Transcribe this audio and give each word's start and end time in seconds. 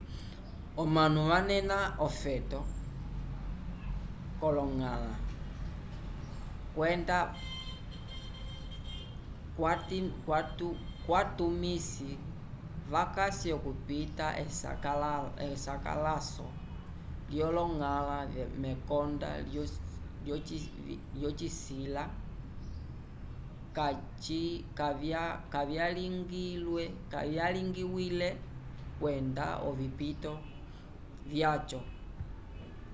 omanu 0.81 1.21
vanena 1.31 1.77
ofeto 2.07 2.59
k'oloñgala 4.39 5.13
kwenda 6.75 7.17
kwatumisi 11.05 12.11
vakasi 12.93 13.47
okupita 13.57 14.25
esakalaso 15.59 16.47
lyoloñgala 17.31 18.17
mekonda 18.63 19.29
lyovisila 21.17 22.03
kavyalingiwile 27.13 28.29
kwenda 28.99 29.45
ovipito 29.69 30.33
vyaco 31.31 31.79